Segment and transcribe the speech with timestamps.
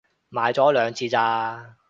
[0.31, 1.77] 買咗兩次咋